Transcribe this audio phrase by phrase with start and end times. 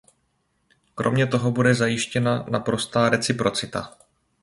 [0.95, 3.97] Kromě toho bude zajištěna naprostá reciprocita.